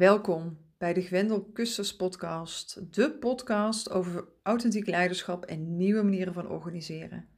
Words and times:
Welkom 0.00 0.58
bij 0.78 0.92
de 0.92 1.02
Gwendel 1.02 1.44
Kusters 1.44 1.96
podcast, 1.96 2.94
de 2.94 3.12
podcast 3.12 3.90
over 3.90 4.24
authentiek 4.42 4.86
leiderschap 4.86 5.44
en 5.44 5.76
nieuwe 5.76 6.02
manieren 6.02 6.34
van 6.34 6.48
organiseren. 6.48 7.28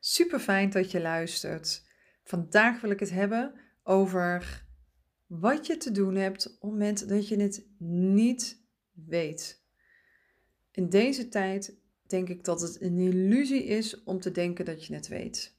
Super 0.00 0.38
fijn 0.38 0.70
dat 0.70 0.90
je 0.90 1.00
luistert. 1.00 1.82
Vandaag 2.24 2.80
wil 2.80 2.90
ik 2.90 3.00
het 3.00 3.10
hebben 3.10 3.54
over 3.82 4.64
wat 5.26 5.66
je 5.66 5.76
te 5.76 5.90
doen 5.90 6.14
hebt 6.14 6.46
op 6.46 6.52
het 6.52 6.70
moment 6.70 7.08
dat 7.08 7.28
je 7.28 7.36
het 7.36 7.66
niet 7.78 8.62
weet. 8.92 9.62
In 10.70 10.88
deze 10.88 11.28
tijd 11.28 11.76
denk 12.06 12.28
ik 12.28 12.44
dat 12.44 12.60
het 12.60 12.80
een 12.80 12.98
illusie 12.98 13.64
is 13.64 14.04
om 14.04 14.20
te 14.20 14.30
denken 14.30 14.64
dat 14.64 14.84
je 14.84 14.94
het 14.94 15.08
weet. 15.08 15.56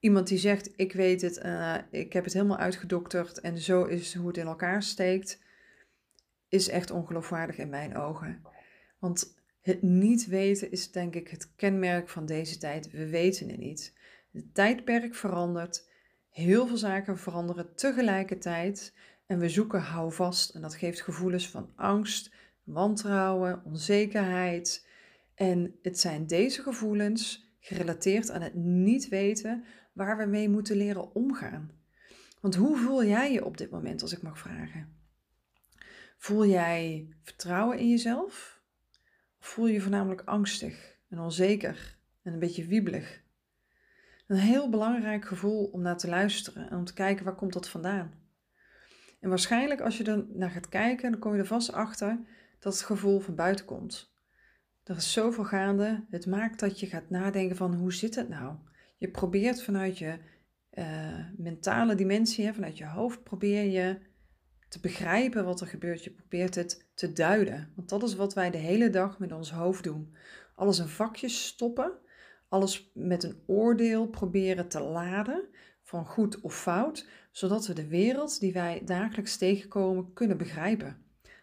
Iemand 0.00 0.28
die 0.28 0.38
zegt: 0.38 0.70
Ik 0.76 0.92
weet 0.92 1.20
het, 1.20 1.38
uh, 1.44 1.74
ik 1.90 2.12
heb 2.12 2.24
het 2.24 2.32
helemaal 2.32 2.58
uitgedokterd 2.58 3.40
en 3.40 3.58
zo 3.58 3.84
is 3.84 4.14
hoe 4.14 4.26
het 4.26 4.36
in 4.36 4.46
elkaar 4.46 4.82
steekt, 4.82 5.46
is 6.48 6.68
echt 6.68 6.90
ongeloofwaardig 6.90 7.58
in 7.58 7.68
mijn 7.68 7.96
ogen. 7.96 8.42
Want 8.98 9.36
het 9.62 9.82
niet 9.82 10.26
weten 10.26 10.70
is 10.70 10.92
denk 10.92 11.14
ik 11.14 11.28
het 11.28 11.54
kenmerk 11.56 12.08
van 12.08 12.26
deze 12.26 12.58
tijd. 12.58 12.90
We 12.90 13.08
weten 13.08 13.48
het 13.48 13.58
niet. 13.58 13.96
Het 14.32 14.54
tijdperk 14.54 15.14
verandert. 15.14 15.88
Heel 16.28 16.66
veel 16.66 16.76
zaken 16.76 17.18
veranderen 17.18 17.74
tegelijkertijd. 17.74 18.94
En 19.26 19.38
we 19.38 19.48
zoeken 19.48 19.80
houvast. 19.80 20.54
En 20.54 20.60
dat 20.60 20.74
geeft 20.74 21.00
gevoelens 21.00 21.48
van 21.48 21.72
angst, 21.76 22.34
wantrouwen, 22.62 23.62
onzekerheid. 23.64 24.86
En 25.34 25.78
het 25.82 25.98
zijn 25.98 26.26
deze 26.26 26.62
gevoelens, 26.62 27.52
gerelateerd 27.60 28.30
aan 28.30 28.42
het 28.42 28.54
niet 28.54 29.08
weten, 29.08 29.64
waar 29.92 30.16
we 30.16 30.24
mee 30.24 30.48
moeten 30.48 30.76
leren 30.76 31.14
omgaan. 31.14 31.70
Want 32.40 32.54
hoe 32.54 32.76
voel 32.76 33.04
jij 33.04 33.32
je 33.32 33.44
op 33.44 33.56
dit 33.56 33.70
moment, 33.70 34.02
als 34.02 34.12
ik 34.12 34.22
mag 34.22 34.38
vragen? 34.38 34.97
Voel 36.18 36.46
jij 36.46 37.08
vertrouwen 37.22 37.78
in 37.78 37.88
jezelf? 37.88 38.60
Of 39.40 39.46
voel 39.46 39.66
je 39.66 39.72
je 39.72 39.80
voornamelijk 39.80 40.22
angstig 40.24 40.96
en 41.08 41.18
onzeker 41.18 41.98
en 42.22 42.32
een 42.32 42.38
beetje 42.38 42.66
wiebelig? 42.66 43.22
Een 44.26 44.36
heel 44.36 44.70
belangrijk 44.70 45.24
gevoel 45.24 45.64
om 45.64 45.82
naar 45.82 45.96
te 45.96 46.08
luisteren 46.08 46.70
en 46.70 46.76
om 46.76 46.84
te 46.84 46.92
kijken 46.92 47.24
waar 47.24 47.34
komt 47.34 47.52
dat 47.52 47.68
vandaan. 47.68 48.12
En 49.20 49.28
waarschijnlijk 49.28 49.80
als 49.80 49.96
je 49.96 50.04
er 50.04 50.24
naar 50.28 50.50
gaat 50.50 50.68
kijken, 50.68 51.10
dan 51.10 51.20
kom 51.20 51.32
je 51.32 51.38
er 51.38 51.46
vast 51.46 51.72
achter 51.72 52.18
dat 52.58 52.72
het 52.72 52.82
gevoel 52.82 53.20
van 53.20 53.34
buiten 53.34 53.64
komt. 53.64 54.12
Er 54.84 54.96
is 54.96 55.12
zoveel 55.12 55.44
gaande. 55.44 56.04
Het 56.10 56.26
maakt 56.26 56.60
dat 56.60 56.80
je 56.80 56.86
gaat 56.86 57.10
nadenken 57.10 57.56
van 57.56 57.74
hoe 57.74 57.92
zit 57.92 58.14
het 58.14 58.28
nou? 58.28 58.54
Je 58.96 59.10
probeert 59.10 59.62
vanuit 59.62 59.98
je 59.98 60.18
uh, 60.72 61.18
mentale 61.36 61.94
dimensie, 61.94 62.52
vanuit 62.52 62.78
je 62.78 62.86
hoofd, 62.86 63.22
probeer 63.22 63.64
je 63.64 63.98
te 64.68 64.80
begrijpen 64.80 65.44
wat 65.44 65.60
er 65.60 65.66
gebeurt. 65.66 66.04
Je 66.04 66.10
probeert 66.10 66.54
het 66.54 66.86
te 66.94 67.12
duiden. 67.12 67.72
Want 67.76 67.88
dat 67.88 68.02
is 68.02 68.14
wat 68.14 68.34
wij 68.34 68.50
de 68.50 68.58
hele 68.58 68.90
dag 68.90 69.18
met 69.18 69.32
ons 69.32 69.50
hoofd 69.50 69.84
doen. 69.84 70.14
Alles 70.54 70.78
in 70.78 70.88
vakjes 70.88 71.46
stoppen. 71.46 71.92
Alles 72.48 72.90
met 72.94 73.22
een 73.22 73.42
oordeel 73.46 74.06
proberen 74.06 74.68
te 74.68 74.80
laden 74.80 75.48
van 75.82 76.06
goed 76.06 76.40
of 76.40 76.60
fout. 76.60 77.08
Zodat 77.30 77.66
we 77.66 77.72
de 77.72 77.88
wereld 77.88 78.40
die 78.40 78.52
wij 78.52 78.82
dagelijks 78.84 79.36
tegenkomen 79.36 80.12
kunnen 80.12 80.36
begrijpen. 80.36 81.02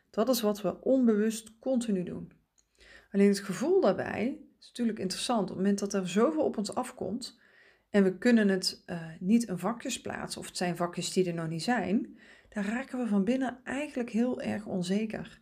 Dat 0.09 0.29
is 0.29 0.41
wat 0.41 0.61
we 0.61 0.81
onbewust 0.81 1.59
continu 1.59 2.03
doen. 2.03 2.31
Alleen 3.11 3.27
het 3.27 3.39
gevoel 3.39 3.81
daarbij 3.81 4.39
is 4.59 4.67
natuurlijk 4.67 4.99
interessant. 4.99 5.41
Op 5.41 5.47
het 5.47 5.57
moment 5.57 5.79
dat 5.79 5.93
er 5.93 6.09
zoveel 6.09 6.43
op 6.43 6.57
ons 6.57 6.75
afkomt 6.75 7.39
en 7.89 8.03
we 8.03 8.17
kunnen 8.17 8.47
het 8.47 8.83
uh, 8.85 9.01
niet 9.19 9.43
in 9.43 9.57
vakjes 9.57 10.01
plaatsen, 10.01 10.41
of 10.41 10.47
het 10.47 10.57
zijn 10.57 10.75
vakjes 10.75 11.13
die 11.13 11.27
er 11.27 11.33
nog 11.33 11.47
niet 11.47 11.63
zijn, 11.63 12.17
dan 12.55 12.63
raken 12.63 12.99
we 12.99 13.07
van 13.07 13.23
binnen 13.23 13.59
eigenlijk 13.63 14.09
heel 14.09 14.41
erg 14.41 14.65
onzeker. 14.65 15.41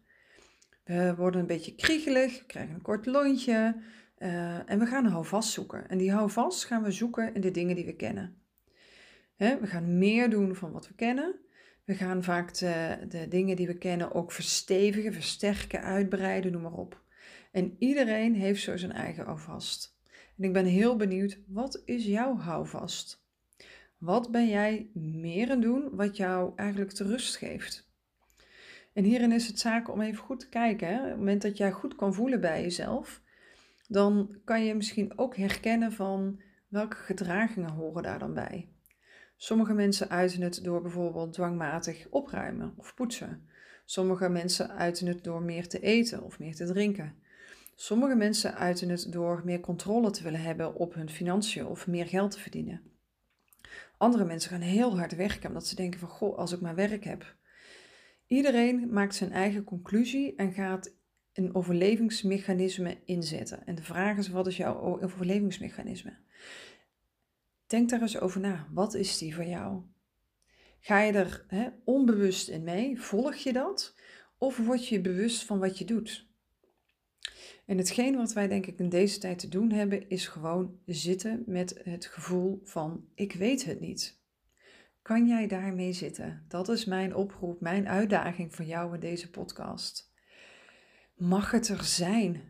We 0.83 1.15
worden 1.17 1.42
een 1.42 1.48
beetje 1.48 1.76
kriegelig, 1.76 2.45
krijgen 2.45 2.76
een 2.76 2.82
kort 2.82 3.05
lontje 3.05 3.82
uh, 4.17 4.70
en 4.70 4.80
we 4.80 4.86
gaan 4.86 5.05
houvast 5.05 5.49
zoeken. 5.49 5.89
En 5.89 5.98
die 5.98 6.11
houvast 6.11 6.65
gaan 6.65 6.83
we 6.83 6.92
zoeken 6.92 7.33
in 7.33 7.42
de 7.42 7.52
dingen 7.52 7.76
die 7.76 7.86
we 7.86 7.95
kennen. 7.95 8.42
We 9.37 9.67
gaan 9.67 9.98
meer 9.98 10.30
doen 10.30 10.55
van 10.55 10.71
wat 10.71 10.87
we 10.87 10.93
kennen. 10.93 11.36
We 11.83 11.93
gaan 11.93 12.23
vaak 12.23 12.58
de 12.58 13.26
dingen 13.30 13.55
die 13.55 13.67
we 13.67 13.77
kennen 13.77 14.14
ook 14.14 14.32
verstevigen, 14.32 15.14
versterken, 15.14 15.83
uitbreiden, 15.83 16.52
noem 16.52 16.61
maar 16.61 16.71
op. 16.71 17.02
En 17.52 17.76
iedereen 17.80 18.36
heeft 18.36 18.61
zo 18.61 18.77
zijn 18.77 18.92
eigen 18.92 19.26
houvast. 19.26 19.98
En 20.37 20.43
ik 20.43 20.54
ben 20.54 20.66
heel 20.66 20.95
benieuwd, 20.95 21.39
wat 21.48 21.82
is 21.86 22.05
jouw 22.05 22.37
houvast? 22.37 23.23
Wat 24.03 24.31
ben 24.31 24.47
jij 24.47 24.89
meer 24.93 25.52
aan 25.52 25.61
doen 25.61 25.95
wat 25.95 26.17
jou 26.17 26.52
eigenlijk 26.55 26.91
te 26.91 27.03
rust 27.03 27.36
geeft? 27.36 27.91
En 28.93 29.03
hierin 29.03 29.31
is 29.31 29.47
het 29.47 29.59
zaak 29.59 29.89
om 29.89 30.02
even 30.02 30.23
goed 30.23 30.39
te 30.39 30.49
kijken. 30.49 30.87
Hè? 30.87 30.99
Op 30.99 31.08
het 31.08 31.17
moment 31.17 31.41
dat 31.41 31.58
jij 31.58 31.71
goed 31.71 31.95
kan 31.95 32.13
voelen 32.13 32.42
bij 32.42 32.61
jezelf, 32.61 33.21
dan 33.87 34.37
kan 34.43 34.63
je 34.63 34.75
misschien 34.75 35.17
ook 35.17 35.36
herkennen 35.36 35.92
van 35.92 36.42
welke 36.67 36.95
gedragingen 36.95 37.69
horen 37.69 38.03
daar 38.03 38.19
dan 38.19 38.33
bij. 38.33 38.69
Sommige 39.37 39.73
mensen 39.73 40.09
uiten 40.09 40.42
het 40.42 40.63
door 40.63 40.81
bijvoorbeeld 40.81 41.33
dwangmatig 41.33 42.08
opruimen 42.09 42.73
of 42.77 42.93
poetsen. 42.93 43.47
Sommige 43.86 44.30
mensen 44.30 44.69
uiten 44.69 45.08
het 45.08 45.23
door 45.23 45.42
meer 45.42 45.67
te 45.67 45.80
eten 45.80 46.23
of 46.23 46.39
meer 46.39 46.55
te 46.55 46.65
drinken. 46.65 47.15
Sommige 47.75 48.15
mensen 48.15 48.55
uiten 48.55 48.89
het 48.89 49.11
door 49.11 49.42
meer 49.45 49.59
controle 49.59 50.11
te 50.11 50.23
willen 50.23 50.42
hebben 50.42 50.75
op 50.75 50.93
hun 50.93 51.09
financiën 51.09 51.65
of 51.65 51.87
meer 51.87 52.08
geld 52.08 52.31
te 52.31 52.39
verdienen. 52.39 52.92
Andere 53.98 54.26
mensen 54.26 54.50
gaan 54.50 54.61
heel 54.61 54.98
hard 54.98 55.16
werken 55.16 55.48
omdat 55.48 55.67
ze 55.67 55.76
denken 55.76 56.00
van 56.00 56.10
goh, 56.10 56.38
als 56.38 56.52
ik 56.52 56.61
maar 56.61 56.76
werk 56.76 57.04
heb. 57.04 57.36
Iedereen 58.28 58.94
maakt 58.94 59.16
zijn 59.16 59.32
eigen 59.32 59.64
conclusie 59.64 60.36
en 60.36 60.54
gaat 60.54 60.95
een 61.34 61.56
overlevingsmechanisme 61.56 62.98
inzetten. 63.06 63.66
En 63.66 63.76
de 63.76 63.84
vraag 63.84 64.17
is, 64.17 64.30
wat 64.30 64.48
is 64.48 64.58
jouw 64.58 65.02
overlevingsmechanisme? 65.02 66.17
Denk 67.67 67.89
daar 67.89 68.02
eens 68.02 68.20
over 68.20 68.39
na. 68.39 68.67
Wat 68.72 68.94
is 68.94 69.17
die 69.17 69.36
voor 69.36 69.45
jou? 69.45 69.82
Ga 70.80 71.02
je 71.02 71.11
er 71.11 71.45
onbewust 71.84 72.50
in 72.50 72.64
mee? 72.64 73.02
Volg 73.02 73.36
je 73.36 73.54
dat? 73.54 73.95
Of 74.38 74.58
word 74.58 74.88
je 74.88 75.02
bewust 75.02 75.44
van 75.44 75.60
wat 75.60 75.78
je 75.78 75.86
doet? 75.86 76.32
En 77.65 77.77
hetgeen 77.77 78.15
wat 78.15 78.33
wij 78.33 78.48
denk 78.48 78.65
ik 78.65 78.80
in 78.80 78.89
deze 78.89 79.20
tijd 79.20 79.39
te 79.39 79.49
doen 79.49 79.71
hebben, 79.71 80.09
is 80.09 80.27
gewoon 80.27 80.80
zitten 80.86 81.43
met 81.45 81.81
het 81.83 82.05
gevoel 82.05 82.61
van 82.64 83.05
ik 83.15 83.33
weet 83.33 83.65
het 83.65 83.80
niet. 83.80 84.21
Kan 85.02 85.27
jij 85.27 85.48
daarmee 85.48 85.93
zitten? 85.93 86.45
Dat 86.48 86.70
is 86.70 86.86
mijn 86.86 87.15
oproep, 87.15 87.61
mijn 87.61 87.87
uitdaging 87.87 88.55
voor 88.55 88.65
jou 88.65 88.93
in 88.93 88.99
deze 88.99 89.30
podcast. 89.30 90.11
Mag 91.15 91.52
het 91.52 91.67
er 91.67 91.83
zijn, 91.83 92.42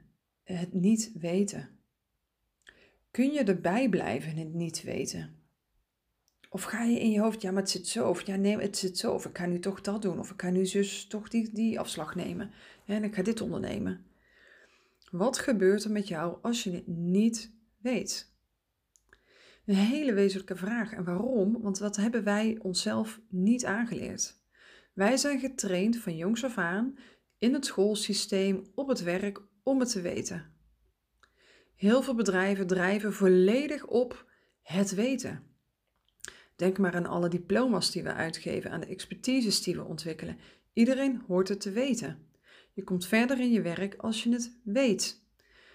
het 0.44 0.74
niet 0.74 1.12
weten? 1.20 1.70
Kun 3.12 3.32
je 3.32 3.44
erbij 3.44 3.90
blijven 3.90 4.32
en 4.32 4.38
het 4.38 4.54
niet 4.54 4.84
weten? 4.84 5.44
Of 6.50 6.64
ga 6.64 6.84
je 6.84 7.00
in 7.00 7.12
je 7.12 7.20
hoofd, 7.20 7.42
ja, 7.42 7.52
maar 7.52 7.62
het 7.62 7.72
zit 7.72 7.88
zo. 7.88 8.10
Of 8.10 8.26
ja, 8.26 8.36
nee, 8.36 8.58
het 8.58 8.78
zit 8.78 8.98
zo. 8.98 9.14
Of 9.14 9.26
ik 9.26 9.38
ga 9.38 9.46
nu 9.46 9.60
toch 9.60 9.82
dat 9.82 10.02
doen. 10.02 10.20
Of 10.20 10.32
ik 10.32 10.42
ga 10.42 10.50
nu 10.50 10.66
zus 10.66 11.06
toch 11.06 11.30
die, 11.30 11.50
die 11.54 11.80
afslag 11.80 12.16
nemen. 12.16 12.52
En 12.86 13.04
ik 13.04 13.16
ga 13.16 13.22
dit 13.22 13.42
ondernemen. 13.42 14.06
Wat 15.14 15.38
gebeurt 15.38 15.84
er 15.84 15.92
met 15.92 16.08
jou 16.08 16.38
als 16.42 16.64
je 16.64 16.72
het 16.72 16.88
niet 16.88 17.54
weet? 17.78 18.32
Een 19.66 19.76
hele 19.76 20.14
wezenlijke 20.14 20.56
vraag. 20.56 20.94
En 20.94 21.04
waarom? 21.04 21.62
Want 21.62 21.78
wat 21.80 21.96
hebben 21.96 22.24
wij 22.24 22.60
onszelf 22.62 23.22
niet 23.30 23.66
aangeleerd? 23.66 24.42
Wij 24.94 25.18
zijn 25.18 25.40
getraind 25.40 25.98
van 25.98 26.18
jongs 26.18 26.44
af 26.44 26.58
aan 26.58 26.98
in 27.38 27.54
het 27.54 27.66
schoolsysteem, 27.66 28.64
op 28.76 28.88
het 28.88 29.04
werk, 29.04 29.42
om 29.64 29.80
het 29.80 29.92
te 29.92 30.02
weten. 30.02 30.54
Heel 31.76 32.02
veel 32.02 32.16
bedrijven 32.16 32.68
drijven 32.68 33.14
volledig 33.14 33.86
op 33.86 34.32
het 34.62 34.94
weten. 34.96 35.44
Denk 36.56 36.78
maar 36.78 36.96
aan 36.96 37.06
alle 37.06 37.30
diploma's 37.30 37.92
die 37.92 38.04
we 38.04 38.14
uitgeven, 38.14 38.72
aan 38.72 38.82
de 38.82 38.88
expertises 38.88 39.64
die 39.64 39.76
we 39.76 39.84
ontwikkelen. 39.84 40.38
Iedereen 40.74 41.22
hoort 41.28 41.48
het 41.48 41.62
te 41.62 41.72
weten. 41.72 42.32
Je 42.74 42.84
komt 42.84 43.06
verder 43.06 43.40
in 43.40 43.52
je 43.52 43.62
werk 43.62 43.96
als 43.96 44.24
je 44.24 44.32
het 44.32 44.60
weet. 44.64 45.22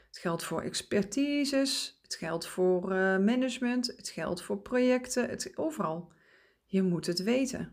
Het 0.06 0.19
geldt 0.19 0.45
voor 0.45 0.62
expertises, 0.62 1.99
het 2.03 2.15
geldt 2.15 2.47
voor 2.47 2.83
uh, 2.83 3.19
management, 3.19 3.87
het 3.87 4.09
geldt 4.09 4.43
voor 4.43 4.59
projecten, 4.59 5.29
het, 5.29 5.53
overal. 5.56 6.12
Je 6.65 6.83
moet 6.83 7.06
het 7.06 7.23
weten. 7.23 7.73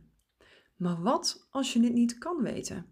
Maar 0.76 1.02
wat 1.02 1.48
als 1.50 1.74
je 1.74 1.84
het 1.84 1.94
niet 1.94 2.18
kan 2.18 2.42
weten? 2.42 2.86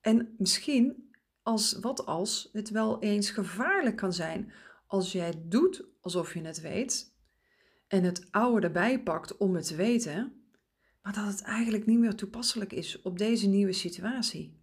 En 0.00 0.34
misschien 0.38 1.10
als 1.42 1.78
wat 1.80 2.06
als 2.06 2.48
het 2.52 2.70
wel 2.70 3.02
eens 3.02 3.30
gevaarlijk 3.30 3.96
kan 3.96 4.12
zijn 4.12 4.52
als 4.86 5.12
jij 5.12 5.42
doet 5.44 5.84
alsof 6.00 6.34
je 6.34 6.40
het 6.40 6.60
weet 6.60 7.14
en 7.88 8.04
het 8.04 8.28
oude 8.30 8.66
erbij 8.66 9.02
pakt 9.02 9.36
om 9.36 9.54
het 9.54 9.66
te 9.66 9.76
weten, 9.76 10.44
maar 11.02 11.12
dat 11.12 11.26
het 11.26 11.42
eigenlijk 11.42 11.86
niet 11.86 11.98
meer 11.98 12.14
toepasselijk 12.14 12.72
is 12.72 13.02
op 13.02 13.18
deze 13.18 13.46
nieuwe 13.46 13.72
situatie. 13.72 14.61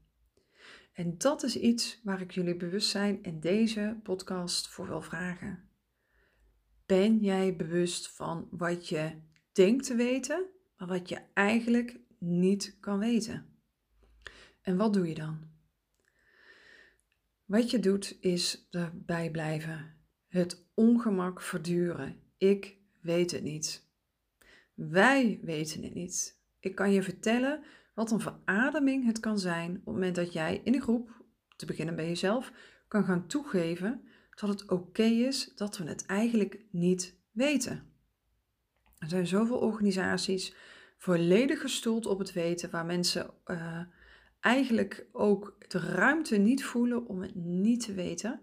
En 1.00 1.18
dat 1.18 1.44
is 1.44 1.56
iets 1.56 2.00
waar 2.04 2.22
ik 2.22 2.32
jullie 2.32 2.56
bewustzijn 2.56 3.24
in 3.24 3.40
deze 3.40 4.00
podcast 4.04 4.68
voor 4.68 4.88
wil 4.88 5.02
vragen. 5.02 5.70
Ben 6.86 7.20
jij 7.20 7.56
bewust 7.56 8.10
van 8.10 8.48
wat 8.52 8.88
je 8.88 9.12
denkt 9.52 9.86
te 9.86 9.96
weten, 9.96 10.46
maar 10.78 10.88
wat 10.88 11.10
je 11.10 11.22
eigenlijk 11.34 12.00
niet 12.18 12.78
kan 12.80 13.00
weten? 13.00 13.46
En 14.62 14.78
wat 14.78 14.94
doe 14.94 15.08
je 15.08 15.16
dan? 15.16 15.40
Wat 17.46 17.72
je 17.72 17.80
doet 17.80 18.18
is 18.20 18.68
erbij 18.72 19.32
blijven. 19.32 19.96
Het 20.28 20.66
ongemak 20.74 21.42
verduren. 21.42 22.22
Ik 22.38 22.78
weet 23.02 23.32
het 23.32 23.44
niet. 23.44 23.88
Wij 24.74 25.40
weten 25.42 25.84
het 25.84 25.94
niet. 25.94 26.40
Ik 26.60 26.76
kan 26.76 26.92
je 26.92 27.04
vertellen 27.04 27.64
wat 28.00 28.12
een 28.12 28.20
verademing 28.20 29.06
het 29.06 29.20
kan 29.20 29.40
zijn 29.40 29.70
op 29.70 29.76
het 29.76 29.86
moment 29.86 30.16
dat 30.16 30.34
jij 30.34 30.62
in 30.64 30.74
een 30.74 30.82
groep, 30.82 31.24
te 31.56 31.66
beginnen 31.66 31.96
bij 31.96 32.08
jezelf, 32.08 32.52
kan 32.88 33.04
gaan 33.04 33.28
toegeven 33.28 34.02
dat 34.36 34.50
het 34.50 34.70
oké 34.70 35.04
is 35.04 35.52
dat 35.56 35.78
we 35.78 35.84
het 35.84 36.06
eigenlijk 36.06 36.66
niet 36.72 37.16
weten. 37.32 37.84
Er 38.98 39.10
zijn 39.10 39.28
zoveel 39.28 39.58
organisaties 39.58 40.56
volledig 40.98 41.62
gestoeld 41.62 42.06
op 42.06 42.20
het 42.20 42.34
weten, 42.34 42.70
waar 42.70 42.86
mensen 42.86 43.30
uh, 43.46 43.82
eigenlijk 44.40 45.08
ook 45.12 45.56
de 45.68 45.80
ruimte 45.80 46.38
niet 46.38 46.66
voelen 46.66 47.08
om 47.08 47.22
het 47.22 47.36
niet 47.36 47.86
te 47.86 47.94
weten. 47.94 48.42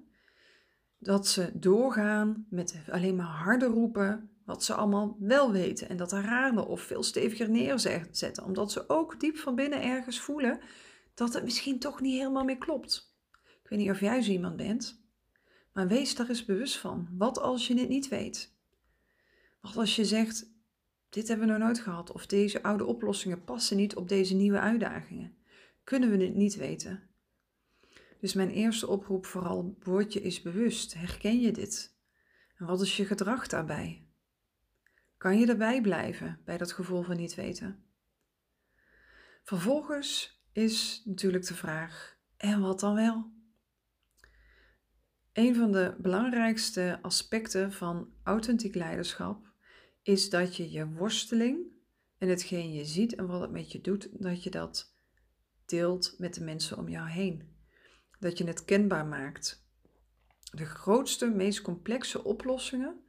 Dat 0.98 1.26
ze 1.26 1.50
doorgaan 1.54 2.46
met 2.50 2.80
alleen 2.90 3.16
maar 3.16 3.26
harder 3.26 3.68
roepen 3.68 4.30
wat 4.46 4.64
ze 4.64 4.74
allemaal 4.74 5.16
wel 5.18 5.52
weten. 5.52 5.88
En 5.88 5.96
dat 5.96 6.12
raden 6.12 6.66
of 6.66 6.80
veel 6.80 7.02
steviger 7.02 7.50
neerzetten. 7.50 8.44
Omdat 8.44 8.72
ze 8.72 8.88
ook 8.88 9.20
diep 9.20 9.36
van 9.36 9.54
binnen 9.54 9.82
ergens 9.82 10.20
voelen 10.20 10.60
dat 11.14 11.34
het 11.34 11.44
misschien 11.44 11.78
toch 11.78 12.00
niet 12.00 12.18
helemaal 12.18 12.44
meer 12.44 12.58
klopt. 12.58 13.14
Ik 13.62 13.68
weet 13.68 13.78
niet 13.78 13.90
of 13.90 14.00
jij 14.00 14.22
zo 14.22 14.30
iemand 14.30 14.56
bent. 14.56 15.04
Maar 15.72 15.88
wees 15.88 16.14
daar 16.14 16.28
eens 16.28 16.44
bewust 16.44 16.76
van. 16.76 17.08
Wat 17.12 17.38
als 17.38 17.66
je 17.66 17.78
het 17.78 17.88
niet 17.88 18.08
weet? 18.08 18.54
Wat 19.60 19.76
als 19.76 19.96
je 19.96 20.04
zegt, 20.04 20.50
dit 21.08 21.28
hebben 21.28 21.46
we 21.46 21.52
nog 21.52 21.62
nooit 21.62 21.78
gehad. 21.78 22.12
Of 22.12 22.26
deze 22.26 22.62
oude 22.62 22.84
oplossingen 22.84 23.44
passen 23.44 23.76
niet 23.76 23.96
op 23.96 24.08
deze 24.08 24.34
nieuwe 24.34 24.60
uitdagingen 24.60 25.36
kunnen 25.86 26.10
we 26.10 26.24
het 26.24 26.34
niet 26.34 26.56
weten. 26.56 27.02
Dus 28.20 28.32
mijn 28.32 28.50
eerste 28.50 28.88
oproep 28.88 29.26
vooral, 29.26 29.76
word 29.82 30.12
je 30.12 30.20
eens 30.20 30.42
bewust. 30.42 30.94
Herken 30.94 31.40
je 31.40 31.52
dit? 31.52 31.94
En 32.56 32.66
wat 32.66 32.80
is 32.80 32.96
je 32.96 33.04
gedrag 33.04 33.46
daarbij? 33.46 34.06
Kan 35.16 35.38
je 35.38 35.46
erbij 35.46 35.80
blijven 35.80 36.40
bij 36.44 36.58
dat 36.58 36.72
gevoel 36.72 37.02
van 37.02 37.16
niet 37.16 37.34
weten? 37.34 37.84
Vervolgens 39.42 40.42
is 40.52 41.02
natuurlijk 41.04 41.46
de 41.46 41.54
vraag, 41.54 42.18
en 42.36 42.60
wat 42.60 42.80
dan 42.80 42.94
wel? 42.94 43.30
Een 45.32 45.54
van 45.54 45.72
de 45.72 45.96
belangrijkste 45.98 46.98
aspecten 47.02 47.72
van 47.72 48.12
authentiek 48.22 48.74
leiderschap 48.74 49.52
is 50.02 50.30
dat 50.30 50.56
je 50.56 50.70
je 50.70 50.86
worsteling 50.86 51.58
en 52.18 52.28
hetgeen 52.28 52.72
je 52.72 52.84
ziet 52.84 53.14
en 53.14 53.26
wat 53.26 53.40
het 53.40 53.50
met 53.50 53.72
je 53.72 53.80
doet, 53.80 54.08
dat 54.22 54.42
je 54.42 54.50
dat 54.50 54.94
deelt 55.64 56.14
met 56.18 56.34
de 56.34 56.44
mensen 56.44 56.78
om 56.78 56.88
jou 56.88 57.08
heen. 57.08 57.56
Dat 58.18 58.38
je 58.38 58.46
het 58.46 58.64
kenbaar 58.64 59.06
maakt. 59.06 59.64
De 60.50 60.64
grootste, 60.64 61.30
meest 61.30 61.62
complexe 61.62 62.24
oplossingen 62.24 63.00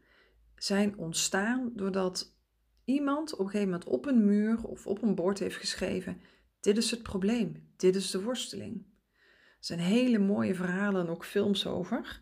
zijn 0.57 0.97
ontstaan 0.97 1.71
doordat 1.75 2.35
iemand 2.85 3.33
op 3.33 3.39
een 3.39 3.45
gegeven 3.45 3.69
moment 3.69 3.89
op 3.89 4.05
een 4.05 4.25
muur 4.25 4.63
of 4.63 4.87
op 4.87 5.01
een 5.01 5.15
bord 5.15 5.39
heeft 5.39 5.55
geschreven: 5.55 6.21
Dit 6.59 6.77
is 6.77 6.91
het 6.91 7.03
probleem, 7.03 7.71
dit 7.75 7.95
is 7.95 8.11
de 8.11 8.21
worsteling. 8.21 8.85
Er 9.59 9.65
zijn 9.65 9.79
hele 9.79 10.19
mooie 10.19 10.55
verhalen 10.55 11.01
en 11.01 11.11
ook 11.11 11.25
films 11.25 11.67
over, 11.67 12.19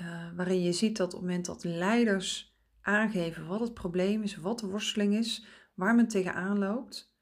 uh, 0.00 0.36
waarin 0.36 0.62
je 0.62 0.72
ziet 0.72 0.96
dat 0.96 1.06
op 1.06 1.20
het 1.20 1.28
moment 1.28 1.46
dat 1.46 1.64
leiders 1.64 2.56
aangeven 2.80 3.46
wat 3.46 3.60
het 3.60 3.74
probleem 3.74 4.22
is, 4.22 4.36
wat 4.36 4.58
de 4.58 4.66
worsteling 4.66 5.14
is, 5.14 5.46
waar 5.74 5.94
men 5.94 6.08
tegenaan 6.08 6.58
loopt, 6.58 7.14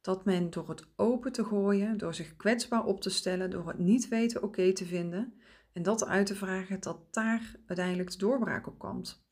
dat 0.00 0.24
men 0.24 0.50
door 0.50 0.68
het 0.68 0.86
open 0.96 1.32
te 1.32 1.44
gooien, 1.44 1.98
door 1.98 2.14
zich 2.14 2.36
kwetsbaar 2.36 2.84
op 2.84 3.00
te 3.00 3.10
stellen, 3.10 3.50
door 3.50 3.68
het 3.68 3.78
niet 3.78 4.08
weten 4.08 4.42
oké 4.42 4.72
te 4.72 4.84
vinden 4.84 5.34
en 5.72 5.82
dat 5.82 6.06
uit 6.06 6.26
te 6.26 6.34
vragen, 6.34 6.80
dat 6.80 7.14
daar 7.14 7.54
uiteindelijk 7.66 8.10
de 8.10 8.18
doorbraak 8.18 8.66
op 8.66 8.78
komt. 8.78 9.24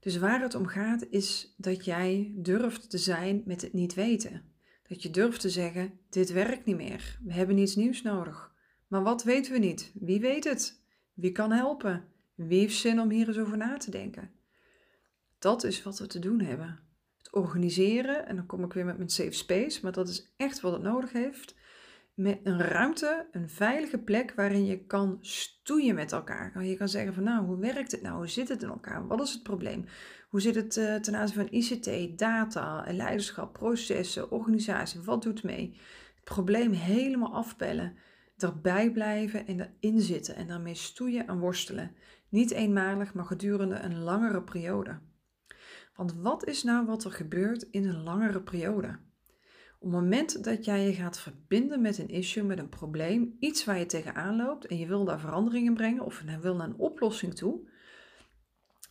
Dus 0.00 0.16
waar 0.16 0.40
het 0.40 0.54
om 0.54 0.66
gaat 0.66 1.06
is 1.10 1.54
dat 1.56 1.84
jij 1.84 2.32
durft 2.34 2.90
te 2.90 2.98
zijn 2.98 3.42
met 3.44 3.60
het 3.60 3.72
niet 3.72 3.94
weten. 3.94 4.42
Dat 4.88 5.02
je 5.02 5.10
durft 5.10 5.40
te 5.40 5.50
zeggen: 5.50 5.98
dit 6.10 6.32
werkt 6.32 6.64
niet 6.64 6.76
meer, 6.76 7.18
we 7.24 7.32
hebben 7.32 7.58
iets 7.58 7.76
nieuws 7.76 8.02
nodig. 8.02 8.52
Maar 8.88 9.02
wat 9.02 9.22
weten 9.22 9.52
we 9.52 9.58
niet? 9.58 9.92
Wie 9.94 10.20
weet 10.20 10.44
het? 10.44 10.82
Wie 11.14 11.32
kan 11.32 11.52
helpen? 11.52 12.04
Wie 12.34 12.58
heeft 12.58 12.76
zin 12.76 13.00
om 13.00 13.10
hier 13.10 13.28
eens 13.28 13.38
over 13.38 13.56
na 13.56 13.76
te 13.76 13.90
denken? 13.90 14.30
Dat 15.38 15.64
is 15.64 15.82
wat 15.82 15.98
we 15.98 16.06
te 16.06 16.18
doen 16.18 16.40
hebben 16.40 16.86
organiseren. 17.30 18.26
En 18.26 18.36
dan 18.36 18.46
kom 18.46 18.64
ik 18.64 18.72
weer 18.72 18.84
met 18.84 18.96
mijn 18.96 19.08
safe 19.08 19.32
space. 19.32 19.78
Maar 19.82 19.92
dat 19.92 20.08
is 20.08 20.32
echt 20.36 20.60
wat 20.60 20.72
het 20.72 20.82
nodig 20.82 21.12
heeft. 21.12 21.54
Met 22.18 22.40
een 22.42 22.60
ruimte, 22.60 23.28
een 23.32 23.48
veilige 23.48 23.98
plek 23.98 24.32
waarin 24.36 24.64
je 24.64 24.86
kan 24.86 25.18
stoeien 25.20 25.94
met 25.94 26.12
elkaar. 26.12 26.64
Je 26.64 26.76
kan 26.76 26.88
zeggen 26.88 27.14
van 27.14 27.22
nou, 27.22 27.46
hoe 27.46 27.58
werkt 27.58 27.92
het 27.92 28.02
nou? 28.02 28.16
Hoe 28.16 28.28
zit 28.28 28.48
het 28.48 28.62
in 28.62 28.68
elkaar? 28.68 29.06
Wat 29.06 29.20
is 29.20 29.32
het 29.32 29.42
probleem? 29.42 29.84
Hoe 30.28 30.40
zit 30.40 30.54
het 30.54 30.76
uh, 30.76 30.94
ten 30.94 31.14
aanzien 31.14 31.36
van 31.36 31.58
ICT, 31.58 32.18
data, 32.18 32.84
leiderschap, 32.88 33.52
processen, 33.52 34.30
organisatie? 34.30 35.00
Wat 35.00 35.22
doet 35.22 35.42
mee? 35.42 35.76
Het 36.14 36.24
probleem 36.24 36.72
helemaal 36.72 37.34
afbellen. 37.34 37.96
Erbij 38.36 38.92
blijven 38.92 39.46
en 39.46 39.60
erin 39.80 40.00
zitten 40.00 40.36
en 40.36 40.46
daarmee 40.46 40.74
stoeien 40.74 41.26
en 41.26 41.38
worstelen. 41.38 41.94
Niet 42.28 42.50
eenmalig, 42.50 43.14
maar 43.14 43.24
gedurende 43.24 43.78
een 43.78 43.98
langere 43.98 44.42
periode. 44.42 44.98
Want 45.94 46.14
wat 46.14 46.46
is 46.46 46.62
nou 46.62 46.86
wat 46.86 47.04
er 47.04 47.12
gebeurt 47.12 47.62
in 47.62 47.88
een 47.88 48.02
langere 48.02 48.42
periode? 48.42 48.98
Op 49.78 49.92
het 49.92 50.00
moment 50.00 50.44
dat 50.44 50.64
jij 50.64 50.86
je 50.86 50.94
gaat 50.94 51.20
verbinden 51.20 51.80
met 51.80 51.98
een 51.98 52.08
issue, 52.08 52.44
met 52.44 52.58
een 52.58 52.68
probleem, 52.68 53.36
iets 53.38 53.64
waar 53.64 53.78
je 53.78 53.86
tegenaan 53.86 54.36
loopt 54.36 54.66
en 54.66 54.78
je 54.78 54.86
wil 54.86 55.04
daar 55.04 55.20
veranderingen 55.20 55.74
brengen 55.74 56.04
of 56.04 56.22
wil 56.40 56.56
naar 56.56 56.66
een 56.66 56.78
oplossing 56.78 57.34
toe, 57.34 57.68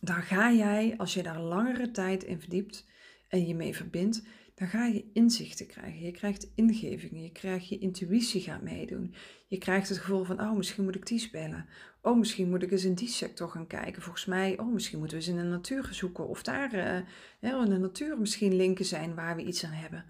dan 0.00 0.22
ga 0.22 0.52
jij, 0.52 0.94
als 0.96 1.14
je 1.14 1.22
daar 1.22 1.40
langere 1.40 1.90
tijd 1.90 2.24
in 2.24 2.40
verdiept 2.40 2.86
en 3.28 3.46
je 3.46 3.54
mee 3.54 3.76
verbindt, 3.76 4.22
dan 4.54 4.68
ga 4.68 4.86
je 4.86 5.10
inzichten 5.12 5.66
krijgen. 5.66 6.00
Je 6.00 6.10
krijgt 6.10 6.50
ingevingen, 6.54 7.22
je 7.22 7.32
krijgt 7.32 7.68
je 7.68 7.78
intuïtie 7.78 8.40
gaat 8.40 8.62
meedoen. 8.62 9.14
Je 9.46 9.58
krijgt 9.58 9.88
het 9.88 9.98
gevoel 9.98 10.24
van, 10.24 10.40
oh, 10.40 10.56
misschien 10.56 10.84
moet 10.84 10.94
ik 10.94 11.06
die 11.06 11.28
bellen. 11.32 11.66
Oh, 12.02 12.18
misschien 12.18 12.48
moet 12.48 12.62
ik 12.62 12.70
eens 12.70 12.84
in 12.84 12.94
die 12.94 13.08
sector 13.08 13.48
gaan 13.48 13.66
kijken. 13.66 14.02
Volgens 14.02 14.24
mij, 14.24 14.58
oh, 14.58 14.72
misschien 14.72 14.98
moeten 14.98 15.18
we 15.18 15.24
eens 15.24 15.32
in 15.32 15.42
de 15.42 15.48
natuur 15.48 15.88
zoeken. 15.90 16.28
Of 16.28 16.42
daar 16.42 16.74
uh, 16.74 17.60
in 17.60 17.70
de 17.70 17.78
natuur 17.78 18.18
misschien 18.18 18.56
linken 18.56 18.84
zijn 18.84 19.14
waar 19.14 19.36
we 19.36 19.44
iets 19.44 19.64
aan 19.64 19.72
hebben. 19.72 20.04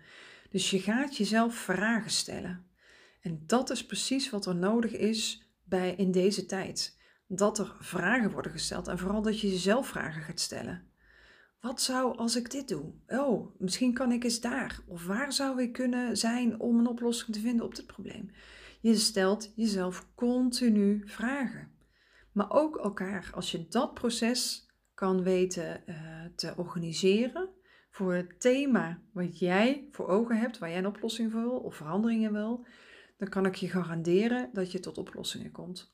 Dus 0.51 0.71
je 0.71 0.81
gaat 0.81 1.17
jezelf 1.17 1.55
vragen 1.55 2.11
stellen. 2.11 2.67
En 3.21 3.43
dat 3.47 3.71
is 3.71 3.87
precies 3.87 4.31
wat 4.31 4.47
er 4.47 4.57
nodig 4.57 4.93
is 4.93 5.49
bij, 5.65 5.95
in 5.95 6.11
deze 6.11 6.47
tijd. 6.47 6.99
Dat 7.27 7.59
er 7.59 7.77
vragen 7.81 8.31
worden 8.31 8.53
gesteld 8.53 8.89
en 8.89 8.99
vooral 8.99 9.23
dat 9.23 9.41
je 9.41 9.51
jezelf 9.51 9.89
vragen 9.89 10.23
gaat 10.23 10.41
stellen. 10.41 10.87
Wat 11.61 11.83
zou 11.83 12.17
als 12.17 12.37
ik 12.37 12.51
dit 12.51 12.69
doe? 12.69 12.93
Oh, 13.07 13.61
misschien 13.61 13.93
kan 13.93 14.13
ik 14.13 14.25
eens 14.25 14.41
daar. 14.41 14.81
Of 14.87 15.07
waar 15.07 15.33
zou 15.33 15.63
ik 15.63 15.73
kunnen 15.73 16.17
zijn 16.17 16.61
om 16.61 16.79
een 16.79 16.87
oplossing 16.87 17.33
te 17.33 17.41
vinden 17.41 17.65
op 17.65 17.75
dit 17.75 17.87
probleem? 17.87 18.31
Je 18.81 18.95
stelt 18.95 19.53
jezelf 19.57 20.07
continu 20.15 21.03
vragen. 21.07 21.71
Maar 22.33 22.51
ook 22.51 22.77
elkaar. 22.77 23.31
Als 23.35 23.51
je 23.51 23.69
dat 23.69 23.95
proces 23.95 24.69
kan 24.95 25.23
weten 25.23 25.83
uh, 25.87 25.97
te 26.35 26.55
organiseren 26.57 27.49
voor 27.99 28.15
het 28.15 28.41
thema 28.41 29.01
wat 29.13 29.39
jij 29.39 29.89
voor 29.91 30.09
ogen 30.09 30.39
hebt, 30.39 30.59
waar 30.59 30.69
jij 30.69 30.79
een 30.79 30.87
oplossing 30.87 31.33
voor 31.33 31.41
wil 31.41 31.59
of 31.59 31.75
veranderingen 31.75 32.33
wil, 32.33 32.67
dan 33.17 33.29
kan 33.29 33.47
ik 33.47 33.55
je 33.55 33.69
garanderen 33.69 34.51
dat 34.53 34.73
je 34.73 34.81
tot 34.81 34.99
oplossingen 34.99 35.51
komt. 35.51 35.91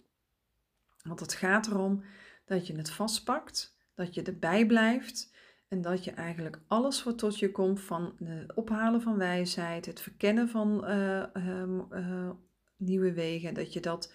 Want 1.03 1.21
het 1.21 1.35
gaat 1.35 1.67
erom 1.67 2.05
dat 2.45 2.67
je 2.67 2.77
het 2.77 2.91
vastpakt, 2.91 3.79
dat 3.95 4.15
je 4.15 4.23
erbij 4.23 4.67
blijft 4.67 5.35
en 5.69 5.83
dat 5.83 6.05
je 6.05 6.11
eigenlijk 6.11 6.61
alles 6.67 7.03
wat 7.03 7.19
tot 7.19 7.39
je 7.39 7.51
komt 7.51 7.81
van 7.81 8.17
het 8.25 8.55
ophalen 8.55 9.03
van 9.03 9.17
wijsheid, 9.17 9.87
het 9.87 10.01
verkennen 10.01 10.49
van 10.49 10.85
uh, 10.91 11.25
uh, 11.35 12.31
nieuwe 12.77 13.13
wegen, 13.13 13.55
dat 13.55 13.73
je 13.73 13.81
dat 13.81 14.15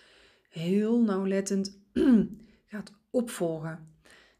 heel 0.50 1.02
nauwlettend 1.02 1.82
gaat 2.72 2.94
opvolgen. 3.10 3.94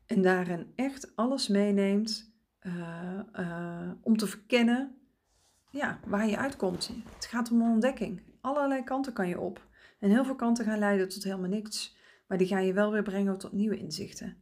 En 0.06 0.22
daarin 0.22 0.72
echt 0.76 1.16
alles 1.16 1.48
meeneemt 1.48 2.29
uh, 2.62 3.92
om 4.02 4.18
te 4.18 4.28
verkennen 4.28 5.00
ja, 5.72 6.00
waar 6.06 6.28
je 6.28 6.38
uitkomt. 6.38 6.92
Het 7.16 7.26
gaat 7.26 7.52
om 7.52 7.62
ontdekking. 7.62 8.22
Allerlei 8.42 8.84
kanten 8.84 9.14
kan 9.14 9.28
je 9.28 9.40
op. 9.40 9.68
En 10.00 10.10
heel 10.10 10.26
veel 10.26 10.36
kanten 10.36 10.66
gaan 10.66 10.80
leiden 10.80 11.10
tot 11.10 11.24
helemaal 11.24 11.50
niks. 11.50 11.98
Maar 12.28 12.38
die 12.38 12.48
ga 12.48 12.60
je 12.60 12.74
wel 12.74 12.92
weer 12.92 13.04
brengen 13.04 13.38
tot 13.38 13.52
nieuwe 13.52 13.78
inzichten. 13.78 14.38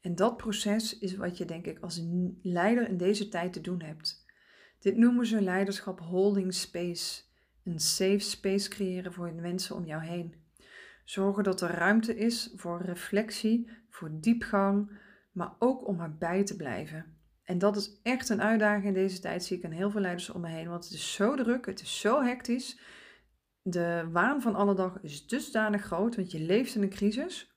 En 0.00 0.14
dat 0.14 0.36
proces 0.36 0.98
is 0.98 1.16
wat 1.16 1.38
je 1.38 1.44
denk 1.44 1.66
ik 1.66 1.78
als 1.80 2.02
leider 2.42 2.88
in 2.88 2.96
deze 2.96 3.28
tijd 3.28 3.52
te 3.52 3.60
doen 3.60 3.82
hebt. 3.82 4.24
Dit 4.78 4.96
noemen 4.96 5.26
ze 5.26 5.42
leiderschap 5.42 6.00
holding 6.00 6.54
space. 6.54 7.22
Een 7.64 7.80
safe 7.80 8.18
space 8.18 8.68
creëren 8.68 9.12
voor 9.12 9.26
de 9.26 9.40
mensen 9.40 9.76
om 9.76 9.84
jou 9.84 10.02
heen. 10.02 10.34
Zorgen 11.04 11.44
dat 11.44 11.60
er 11.60 11.70
ruimte 11.70 12.16
is 12.16 12.52
voor 12.56 12.82
reflectie, 12.82 13.70
voor 13.90 14.10
diepgang, 14.20 14.90
maar 15.32 15.54
ook 15.58 15.88
om 15.88 16.00
erbij 16.00 16.44
te 16.44 16.56
blijven. 16.56 17.16
En 17.44 17.58
dat 17.58 17.76
is 17.76 18.00
echt 18.02 18.28
een 18.28 18.42
uitdaging 18.42 18.84
in 18.84 18.94
deze 18.94 19.20
tijd, 19.20 19.44
zie 19.44 19.58
ik 19.58 19.64
aan 19.64 19.70
heel 19.70 19.90
veel 19.90 20.00
leiders 20.00 20.30
om 20.30 20.40
me 20.40 20.48
heen, 20.48 20.68
want 20.68 20.84
het 20.84 20.92
is 20.92 21.12
zo 21.12 21.36
druk, 21.36 21.66
het 21.66 21.80
is 21.80 22.00
zo 22.00 22.22
hectisch. 22.22 22.78
de 23.62 24.08
waan 24.12 24.42
van 24.42 24.54
alle 24.54 24.74
dag 24.74 24.98
is 25.02 25.26
dusdanig 25.26 25.82
groot, 25.82 26.16
want 26.16 26.30
je 26.30 26.40
leeft 26.40 26.74
in 26.74 26.82
een 26.82 26.88
crisis, 26.88 27.52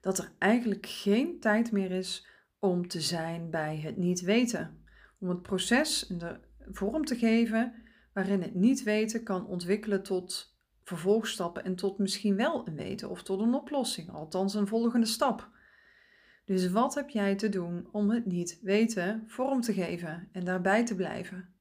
dat 0.00 0.18
er 0.18 0.32
eigenlijk 0.38 0.86
geen 0.86 1.40
tijd 1.40 1.72
meer 1.72 1.90
is 1.90 2.26
om 2.58 2.88
te 2.88 3.00
zijn 3.00 3.50
bij 3.50 3.76
het 3.76 3.96
niet 3.96 4.20
weten. 4.20 4.84
Om 5.18 5.28
het 5.28 5.42
proces 5.42 6.06
de 6.08 6.40
vorm 6.70 7.04
te 7.04 7.16
geven 7.16 7.74
waarin 8.12 8.42
het 8.42 8.54
niet 8.54 8.82
weten 8.82 9.22
kan 9.22 9.46
ontwikkelen 9.46 10.02
tot 10.02 10.56
vervolgstappen 10.84 11.64
en 11.64 11.74
tot 11.74 11.98
misschien 11.98 12.36
wel 12.36 12.66
een 12.66 12.76
weten 12.76 13.10
of 13.10 13.22
tot 13.22 13.40
een 13.40 13.54
oplossing, 13.54 14.10
althans 14.10 14.54
een 14.54 14.66
volgende 14.66 15.06
stap. 15.06 15.50
Dus 16.44 16.70
wat 16.70 16.94
heb 16.94 17.08
jij 17.08 17.34
te 17.34 17.48
doen 17.48 17.88
om 17.92 18.10
het 18.10 18.26
niet 18.26 18.58
weten 18.62 19.24
vorm 19.26 19.60
te 19.60 19.72
geven 19.72 20.28
en 20.32 20.44
daarbij 20.44 20.84
te 20.84 20.94
blijven? 20.94 21.54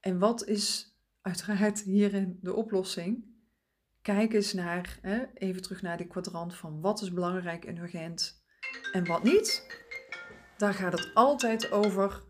En 0.00 0.18
wat 0.18 0.46
is 0.46 0.96
uiteraard 1.20 1.80
hierin 1.80 2.38
de 2.42 2.54
oplossing? 2.54 3.24
Kijk 4.02 4.32
eens 4.32 4.52
naar, 4.52 4.98
hè, 5.02 5.24
even 5.34 5.62
terug 5.62 5.82
naar 5.82 5.96
die 5.96 6.06
kwadrant 6.06 6.54
van 6.54 6.80
wat 6.80 7.02
is 7.02 7.12
belangrijk 7.12 7.64
en 7.64 7.76
urgent 7.76 8.44
en 8.92 9.06
wat 9.06 9.22
niet. 9.22 9.76
Daar 10.56 10.74
gaat 10.74 10.92
het 10.92 11.10
altijd 11.14 11.70
over 11.70 12.22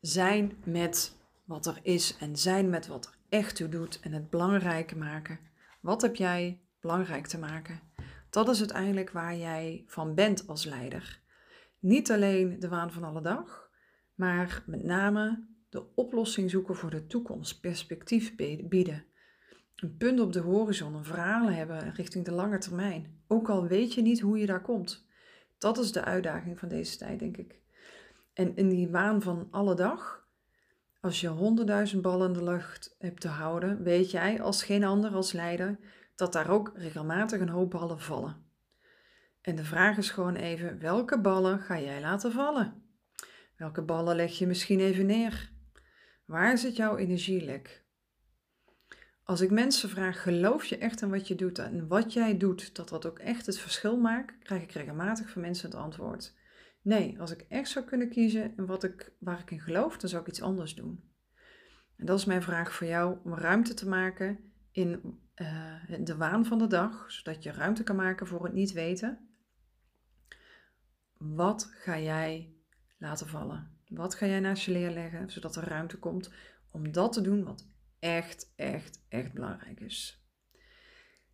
zijn 0.00 0.52
met 0.64 1.16
wat 1.44 1.66
er 1.66 1.78
is 1.82 2.16
en 2.16 2.36
zijn 2.36 2.70
met 2.70 2.86
wat 2.86 3.06
er 3.06 3.14
echt 3.28 3.56
toe 3.56 3.68
doet 3.68 4.00
en 4.00 4.12
het 4.12 4.30
belangrijke 4.30 4.96
maken. 4.96 5.38
Wat 5.80 6.02
heb 6.02 6.16
jij 6.16 6.60
belangrijk 6.80 7.26
te 7.26 7.38
maken? 7.38 7.80
Dat 8.32 8.48
is 8.48 8.58
uiteindelijk 8.58 9.10
waar 9.10 9.36
jij 9.36 9.84
van 9.86 10.14
bent 10.14 10.46
als 10.46 10.64
leider. 10.64 11.20
Niet 11.78 12.10
alleen 12.10 12.58
de 12.58 12.68
waan 12.68 12.92
van 12.92 13.04
alle 13.04 13.20
dag, 13.20 13.70
maar 14.14 14.62
met 14.66 14.82
name 14.82 15.46
de 15.68 15.94
oplossing 15.94 16.50
zoeken 16.50 16.76
voor 16.76 16.90
de 16.90 17.06
toekomst, 17.06 17.60
perspectief 17.60 18.36
bieden. 18.68 19.04
Een 19.76 19.96
punt 19.96 20.20
op 20.20 20.32
de 20.32 20.40
horizon, 20.40 20.94
een 20.94 21.04
verhaal 21.04 21.50
hebben 21.50 21.94
richting 21.94 22.24
de 22.24 22.32
lange 22.32 22.58
termijn. 22.58 23.22
Ook 23.26 23.48
al 23.48 23.66
weet 23.66 23.94
je 23.94 24.02
niet 24.02 24.20
hoe 24.20 24.38
je 24.38 24.46
daar 24.46 24.62
komt. 24.62 25.06
Dat 25.58 25.78
is 25.78 25.92
de 25.92 26.04
uitdaging 26.04 26.58
van 26.58 26.68
deze 26.68 26.96
tijd, 26.96 27.18
denk 27.18 27.36
ik. 27.36 27.60
En 28.32 28.56
in 28.56 28.68
die 28.68 28.88
waan 28.88 29.22
van 29.22 29.48
alle 29.50 29.74
dag, 29.74 30.26
als 31.00 31.20
je 31.20 31.28
honderdduizend 31.28 32.02
ballen 32.02 32.28
in 32.28 32.34
de 32.34 32.44
lucht 32.44 32.96
hebt 32.98 33.20
te 33.20 33.28
houden, 33.28 33.82
weet 33.82 34.10
jij 34.10 34.42
als 34.42 34.62
geen 34.62 34.84
ander 34.84 35.10
als 35.14 35.32
leider 35.32 35.78
dat 36.14 36.32
daar 36.32 36.50
ook 36.50 36.72
regelmatig 36.74 37.40
een 37.40 37.48
hoop 37.48 37.70
ballen 37.70 38.00
vallen. 38.00 38.50
En 39.40 39.56
de 39.56 39.64
vraag 39.64 39.96
is 39.96 40.10
gewoon 40.10 40.34
even, 40.34 40.78
welke 40.78 41.20
ballen 41.20 41.60
ga 41.60 41.80
jij 41.80 42.00
laten 42.00 42.32
vallen? 42.32 42.82
Welke 43.56 43.82
ballen 43.82 44.16
leg 44.16 44.38
je 44.38 44.46
misschien 44.46 44.80
even 44.80 45.06
neer? 45.06 45.50
Waar 46.24 46.58
zit 46.58 46.76
jouw 46.76 46.96
energielek? 46.96 47.84
Als 49.24 49.40
ik 49.40 49.50
mensen 49.50 49.88
vraag, 49.88 50.22
geloof 50.22 50.64
je 50.64 50.78
echt 50.78 51.02
in 51.02 51.10
wat 51.10 51.28
je 51.28 51.34
doet 51.34 51.58
en 51.58 51.88
wat 51.88 52.12
jij 52.12 52.36
doet, 52.36 52.76
dat 52.76 52.88
dat 52.88 53.06
ook 53.06 53.18
echt 53.18 53.46
het 53.46 53.58
verschil 53.58 53.96
maakt, 53.96 54.38
krijg 54.38 54.62
ik 54.62 54.72
regelmatig 54.72 55.30
van 55.30 55.42
mensen 55.42 55.70
het 55.70 55.78
antwoord. 55.78 56.34
Nee, 56.82 57.20
als 57.20 57.30
ik 57.30 57.44
echt 57.48 57.68
zou 57.68 57.84
kunnen 57.84 58.08
kiezen 58.08 58.56
in 58.56 58.66
wat 58.66 58.84
ik, 58.84 59.12
waar 59.18 59.40
ik 59.40 59.50
in 59.50 59.60
geloof, 59.60 59.96
dan 59.96 60.10
zou 60.10 60.22
ik 60.22 60.28
iets 60.28 60.42
anders 60.42 60.74
doen. 60.74 61.10
En 61.96 62.06
dat 62.06 62.18
is 62.18 62.24
mijn 62.24 62.42
vraag 62.42 62.72
voor 62.72 62.86
jou, 62.86 63.18
om 63.24 63.34
ruimte 63.34 63.74
te 63.74 63.88
maken 63.88 64.38
in 64.70 65.18
uh, 65.42 66.04
de 66.04 66.16
waan 66.16 66.46
van 66.46 66.58
de 66.58 66.66
dag, 66.66 67.12
zodat 67.12 67.42
je 67.42 67.52
ruimte 67.52 67.82
kan 67.82 67.96
maken 67.96 68.26
voor 68.26 68.44
het 68.44 68.52
niet 68.52 68.72
weten. 68.72 69.28
Wat 71.16 71.70
ga 71.72 71.98
jij 71.98 72.54
laten 72.98 73.28
vallen? 73.28 73.70
Wat 73.88 74.14
ga 74.14 74.26
jij 74.26 74.40
naast 74.40 74.64
je 74.64 74.72
neerleggen, 74.72 75.30
zodat 75.30 75.56
er 75.56 75.68
ruimte 75.68 75.98
komt 75.98 76.32
om 76.70 76.92
dat 76.92 77.12
te 77.12 77.20
doen 77.20 77.44
wat 77.44 77.66
echt, 77.98 78.52
echt, 78.56 79.04
echt 79.08 79.32
belangrijk 79.32 79.80
is? 79.80 80.26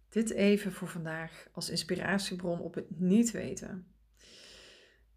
Dit 0.09 0.31
even 0.31 0.73
voor 0.73 0.89
vandaag 0.89 1.49
als 1.53 1.71
inspiratiebron 1.71 2.61
op 2.61 2.75
het 2.75 3.01
niet 3.01 3.31
weten. 3.31 3.93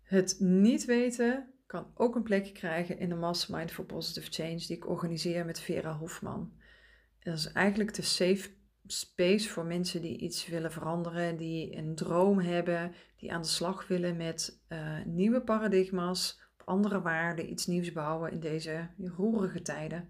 Het 0.02 0.36
niet 0.40 0.86
weten 0.86 1.54
kan 1.66 1.92
ook 1.96 2.16
een 2.16 2.24
plekje 2.24 2.52
krijgen 2.52 3.00
in 3.00 3.10
de 3.10 3.16
Mastermind 3.16 3.72
for 3.72 3.86
Positive 3.86 4.32
Change 4.32 4.58
die 4.58 4.76
ik 4.76 4.90
organiseer 4.90 5.46
met 5.46 5.60
Vera 5.60 5.98
Hofman. 5.98 6.54
Dat 7.20 7.38
is 7.38 7.52
eigenlijk 7.52 7.94
de 7.94 8.02
safe 8.02 8.50
space 8.88 9.50
voor 9.50 9.66
mensen 9.66 10.02
die 10.02 10.18
iets 10.18 10.48
willen 10.48 10.72
veranderen, 10.72 11.38
die 11.38 11.78
een 11.78 11.96
droom 11.96 12.40
hebben, 12.40 12.94
die 13.18 13.34
aan 13.34 13.42
de 13.42 13.48
slag 13.48 13.88
willen 13.88 14.18
met 14.18 14.62
uh, 14.70 15.06
nieuwe 15.06 15.42
paradigma's, 15.42 16.40
andere 16.66 17.02
waarden, 17.02 17.52
iets 17.52 17.66
nieuws 17.66 17.92
bouwen 17.92 18.32
in 18.32 18.40
deze 18.40 18.90
roerige 18.98 19.62
tijden. 19.62 20.10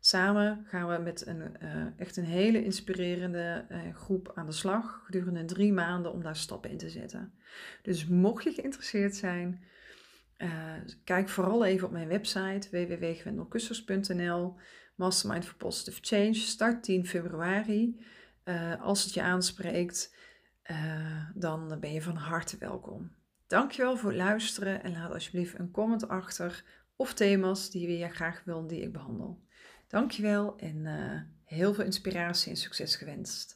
Samen 0.00 0.64
gaan 0.66 0.88
we 0.88 1.02
met 1.02 1.26
een, 1.26 1.56
uh, 1.62 1.86
echt 1.96 2.16
een 2.16 2.24
hele 2.24 2.64
inspirerende 2.64 3.66
uh, 3.68 3.94
groep 3.94 4.32
aan 4.34 4.46
de 4.46 4.52
slag 4.52 5.02
gedurende 5.04 5.44
drie 5.44 5.72
maanden 5.72 6.12
om 6.12 6.22
daar 6.22 6.36
stappen 6.36 6.70
in 6.70 6.78
te 6.78 6.90
zetten. 6.90 7.32
Dus 7.82 8.06
mocht 8.06 8.44
je 8.44 8.52
geïnteresseerd 8.52 9.16
zijn, 9.16 9.64
kijk 11.04 11.28
vooral 11.28 11.64
even 11.64 11.86
op 11.86 11.92
mijn 11.92 12.08
website 12.08 12.68
www.gwendelkussers.nl. 12.70 14.54
Mastermind 14.96 15.44
for 15.44 15.54
Positive 15.54 15.98
Change. 16.00 16.34
Start 16.34 16.82
10 16.82 17.06
februari. 17.06 18.00
Uh, 18.44 18.82
als 18.82 19.04
het 19.04 19.14
je 19.14 19.22
aanspreekt, 19.22 20.14
uh, 20.70 21.26
dan 21.34 21.76
ben 21.80 21.92
je 21.92 22.02
van 22.02 22.16
harte 22.16 22.56
welkom. 22.58 23.12
Dankjewel 23.46 23.96
voor 23.96 24.10
het 24.10 24.18
luisteren 24.18 24.82
en 24.82 24.92
laat 24.92 25.12
alsjeblieft 25.12 25.58
een 25.58 25.70
comment 25.70 26.08
achter 26.08 26.64
of 26.96 27.14
thema's 27.14 27.70
die 27.70 27.98
je 27.98 28.08
graag 28.08 28.42
wil 28.44 28.66
die 28.66 28.82
ik 28.82 28.92
behandel. 28.92 29.40
Dankjewel 29.88 30.56
en 30.56 30.76
uh, 30.76 31.20
heel 31.44 31.74
veel 31.74 31.84
inspiratie 31.84 32.50
en 32.50 32.56
succes 32.56 32.96
gewenst. 32.96 33.55